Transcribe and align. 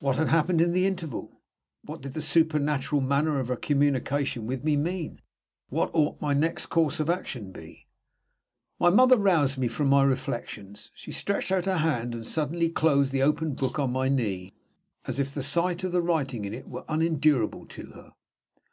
What 0.00 0.16
had 0.16 0.26
happened 0.26 0.60
in 0.60 0.72
the 0.72 0.86
interval? 0.88 1.40
What 1.84 2.00
did 2.02 2.14
the 2.14 2.20
supernatural 2.20 3.00
manner 3.00 3.38
of 3.38 3.46
her 3.46 3.54
communication 3.54 4.44
with 4.44 4.64
me 4.64 4.76
mean? 4.76 5.20
What 5.68 5.94
ought 5.94 6.20
my 6.20 6.34
next 6.34 6.66
course 6.66 6.98
of 6.98 7.08
action 7.08 7.52
to 7.52 7.60
be? 7.60 7.86
My 8.80 8.90
mother 8.90 9.16
roused 9.16 9.58
me 9.58 9.68
from 9.68 9.86
my 9.86 10.02
reflections. 10.02 10.90
She 10.96 11.12
stretched 11.12 11.52
out 11.52 11.66
her 11.66 11.76
hand, 11.78 12.12
and 12.12 12.26
suddenly 12.26 12.70
closed 12.70 13.12
the 13.12 13.22
open 13.22 13.54
book 13.54 13.78
on 13.78 13.92
my 13.92 14.08
knee, 14.08 14.52
as 15.06 15.20
if 15.20 15.32
the 15.32 15.44
sight 15.44 15.84
of 15.84 15.92
the 15.92 16.02
writing 16.02 16.44
in 16.44 16.52
it 16.52 16.66
were 16.66 16.84
unendurable 16.88 17.64
to 17.66 17.86
her. 17.92 18.12